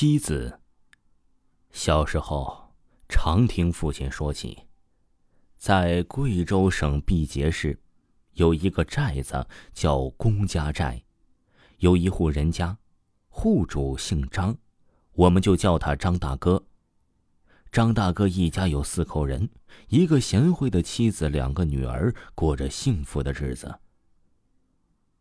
[0.00, 0.60] 妻子。
[1.72, 2.72] 小时候，
[3.08, 4.56] 常听父亲说起，
[5.56, 7.76] 在贵州省毕节市，
[8.34, 11.02] 有一个寨子叫龚家寨，
[11.78, 12.78] 有一户人家，
[13.28, 14.56] 户主姓张，
[15.14, 16.64] 我们就叫他张大哥。
[17.72, 19.50] 张大哥一家有四口人，
[19.88, 23.80] 一个贤惠的妻子，两个女儿，过着幸福的日子。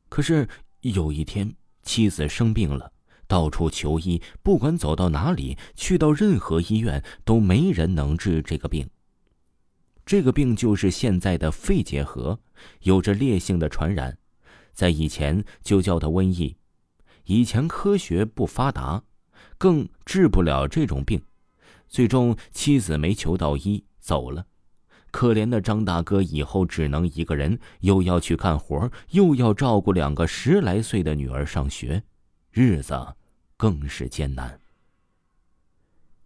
[0.08, 0.48] 可是
[0.82, 2.94] 有一天，妻子生病了。
[3.28, 8.90] 到处求医，不管走到哪里，去到任何医院，都没人能治这个病。
[10.06, 12.40] 这个病就是现在的肺结核，
[12.84, 14.18] 有着烈性的传染，
[14.72, 16.56] 在以前就叫它瘟疫。
[17.26, 19.04] 以前科学不发达，
[19.58, 21.22] 更治不了这种病。
[21.90, 24.46] 最终，妻子没求到医，走了。
[25.12, 32.04] 可怜的张大哥以后只能一个人，又要去干活，又要照顾两个十来岁的女儿上学。
[32.60, 33.14] 日子
[33.56, 34.60] 更是艰难。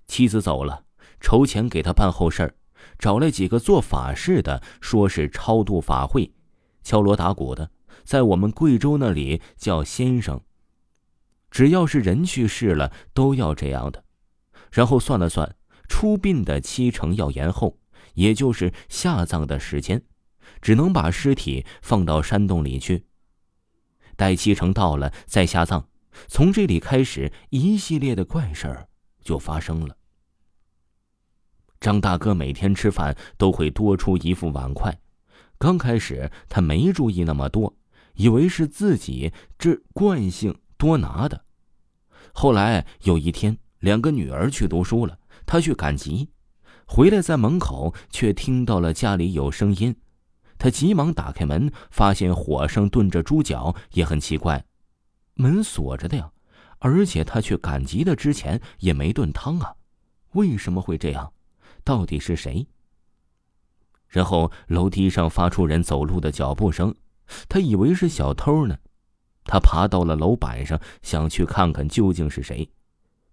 [0.07, 0.85] 妻子走了，
[1.19, 2.55] 筹钱给他办后事儿，
[2.97, 6.31] 找来几个做法事的，说是超度法会，
[6.83, 7.69] 敲锣打鼓的，
[8.05, 10.39] 在我们贵州那里叫先生。
[11.49, 14.05] 只要是人去世了，都要这样的。
[14.71, 15.57] 然后算了算，
[15.89, 17.77] 出殡的七成要延后，
[18.13, 20.01] 也就是下葬的时间，
[20.61, 23.03] 只能把尸体放到山洞里去，
[24.15, 25.90] 待七成到了再下葬。
[26.27, 28.87] 从这里开始，一系列的怪事儿
[29.23, 29.95] 就发生了。
[31.79, 34.95] 张大哥每天吃饭都会多出一副碗筷，
[35.57, 37.75] 刚开始他没注意那么多，
[38.13, 41.45] 以为是自己这惯性多拿的。
[42.33, 46.29] 后来有一天，两个女儿去读书了，他去赶集，
[46.85, 49.95] 回来在门口却听到了家里有声音，
[50.59, 54.63] 他急忙打开门，发现火上炖着猪脚，也很奇怪。
[55.35, 56.31] 门锁着的呀，
[56.79, 59.75] 而且他去赶集的之前也没炖汤啊，
[60.33, 61.33] 为什么会这样？
[61.83, 62.67] 到底是谁？
[64.07, 66.93] 然后楼梯上发出人走路的脚步声，
[67.47, 68.77] 他以为是小偷呢，
[69.45, 72.69] 他爬到了楼板上，想去看看究竟是谁，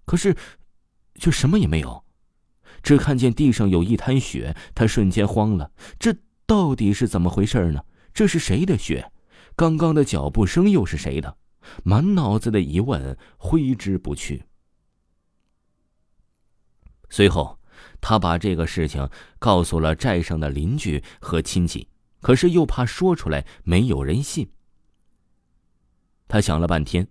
[0.05, 0.37] 可是，
[1.17, 2.05] 却什么也没有，
[2.83, 6.15] 只看见地上有一滩血，他瞬间慌了，这
[6.47, 7.85] 到底是怎么回事呢？
[8.15, 9.13] 这是谁的血？
[9.57, 11.37] 刚刚的脚步声又是谁的？
[11.85, 14.45] 满脑子的疑问挥之不去。
[17.11, 17.59] 随后，
[18.01, 19.09] 他把这个事情
[19.39, 21.89] 告诉了寨上的邻居和亲戚，
[22.21, 24.51] 可是又怕说出来没有人信。
[26.27, 27.09] 他想了半天，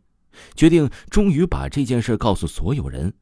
[0.56, 3.14] 决定终于把这件事告诉所有人。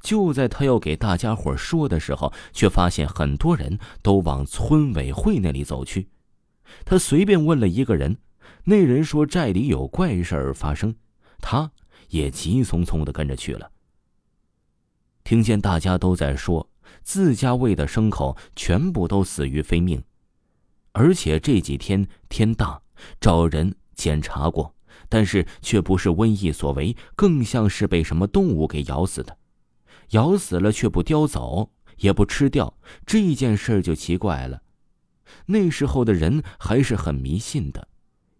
[0.00, 6.08] 就在他要给大家伙说的时候，却发现很多人都往村委会那里走去。
[6.84, 8.18] 他随便问了一个人。
[8.64, 10.94] 那人说寨里有怪事儿发生，
[11.40, 11.70] 他
[12.08, 13.70] 也急匆匆的跟着去了。
[15.22, 16.70] 听见大家都在说
[17.02, 20.02] 自家喂的牲口全部都死于非命，
[20.92, 22.80] 而且这几天天大，
[23.20, 24.74] 找人检查过，
[25.08, 29.38] 但是却不是瘟疫所为，更像是被什么动物给咬死的。
[30.10, 32.76] 咬死了却不叼走，也不吃掉，
[33.06, 34.62] 这件事就奇怪了。
[35.46, 37.88] 那时候的人还是很迷信的。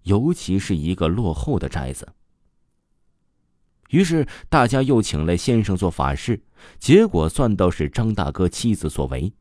[0.05, 2.15] 尤其是一个落后的寨子。
[3.91, 6.43] 于是大家又请来先生做法事，
[6.79, 9.33] 结果算到是张大哥妻子所为，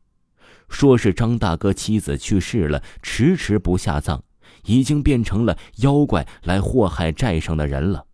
[0.68, 4.20] 说是张大哥妻子去世了，迟迟不下葬，
[4.66, 8.06] 已经变成了妖怪来祸害寨上的人了。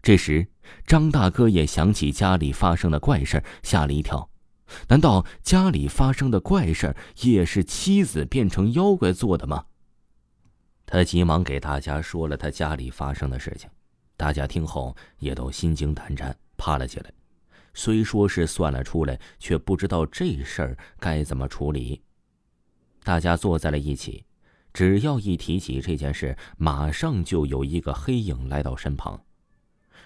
[0.00, 0.48] 这时
[0.86, 4.30] 张大哥也想起家里发生的怪事吓了一跳，
[4.88, 9.66] 难道家里发生的怪事也是妻子变成妖怪做的吗？
[10.92, 13.66] 他急忙给大家说了他家里发生的事情，
[14.14, 17.10] 大家听后也都心惊胆战，怕了起来。
[17.72, 22.02] 虽说是算了出来，却不知道这事儿该怎么处理。
[23.02, 24.22] 大家坐在了一起，
[24.74, 29.18] 只要一提起这件事，马上就有一个黑影来到身旁。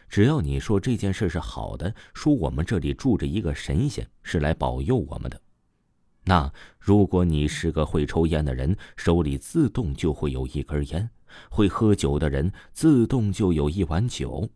[0.09, 5.41] 只要你说这件事是好的，说我们这里住着一个神仙，是来保佑我们的。
[6.29, 11.09] 那如果你是个会抽烟的人，手里自动就会有一根烟；
[11.49, 14.51] 会喝酒的人，自动就有一碗酒。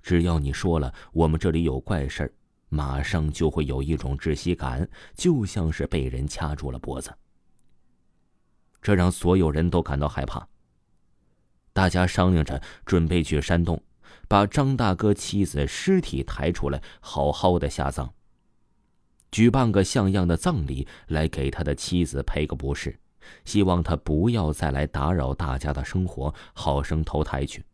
[0.00, 2.32] 只要你说了我们这里有怪事儿，
[2.68, 7.12] 马上就会有一种窒息感，就像是被人掐住了脖子。
[8.80, 10.46] 这让所有人都感到害怕。
[11.72, 13.82] 大家商量着准备去山洞，
[14.28, 18.14] 把张大哥妻子尸体抬出来，好好的下葬。
[19.34, 22.96] 举办个像样的葬礼来给他的妻子赔个不是，
[23.44, 27.64] 希望他不要再来打扰大家的生活，好生投胎去。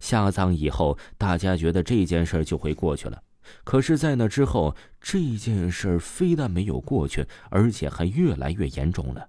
[0.00, 3.22] 下葬以后，大家觉得这件事就会过去了。
[3.64, 9.28] 可是，在那之后，这件事非但没有过去，而且还越来越严重了。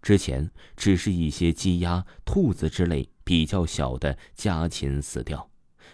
[0.00, 5.50] 之前只是一些鸡鸭、兔子之类比较小的家禽死掉，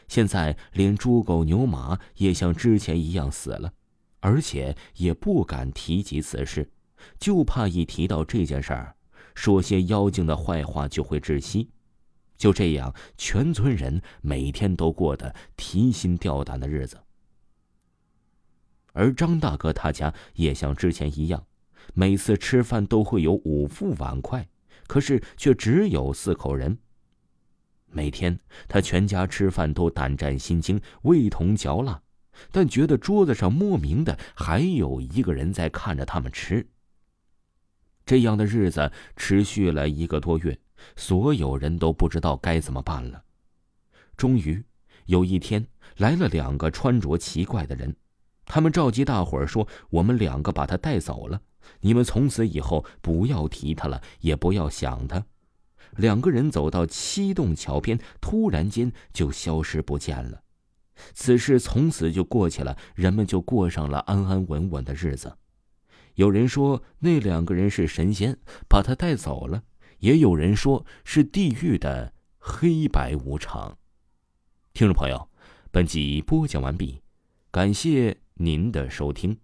[0.08, 3.72] 现在连猪狗牛马也像之前一样死了，
[4.20, 6.70] 而且也不敢提及此事，
[7.18, 8.94] 就怕一提到这件事儿，
[9.34, 11.70] 说些妖精的坏话就会窒息。
[12.36, 16.98] 就这样，全村人每天都过得提心吊胆的日子。
[18.92, 21.44] 而张大哥他家也像之前一样，
[21.94, 24.48] 每次吃饭都会有五副碗筷，
[24.86, 26.78] 可是却只有四口人。
[27.90, 28.38] 每天
[28.68, 32.00] 他全家吃饭都胆战心惊、味同嚼蜡，
[32.50, 36.66] 但觉得桌子上莫名的还有一个人在看着他们吃。
[38.06, 40.58] 这样的日子持续了一个多月，
[40.96, 43.22] 所有人都不知道该怎么办了。
[44.16, 44.64] 终于
[45.06, 45.66] 有一天，
[45.98, 47.94] 来了两个穿着奇怪的人。
[48.46, 51.42] 他们召集大伙儿说：“我们两个把他带走了，
[51.80, 55.22] 你们从此以后不要提他了，也不要想他。”
[55.96, 60.42] 两个人走到七洞桥边，突然间就消失不见了。
[61.14, 65.36] 此事从此就过去了，人们就过上了安安稳稳的日子。
[66.14, 69.62] 有人说那两个人是神仙，把他带走了；
[69.98, 73.78] 也有人说是地狱的黑白无常。
[74.72, 75.28] 听众朋友，
[75.70, 77.00] 本集播讲完毕，
[77.50, 78.18] 感谢。
[78.40, 79.36] 您的收听。